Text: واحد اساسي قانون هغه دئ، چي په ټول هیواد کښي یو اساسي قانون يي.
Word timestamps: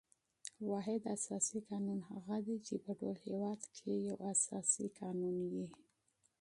واحد 0.69 1.01
اساسي 1.15 1.59
قانون 1.69 1.99
هغه 2.11 2.37
دئ، 2.45 2.55
چي 2.67 2.75
په 2.83 2.91
ټول 2.99 3.15
هیواد 3.25 3.59
کښي 3.71 3.95
یو 4.09 4.15
اساسي 4.33 4.85
قانون 4.99 5.35
يي. 5.53 5.67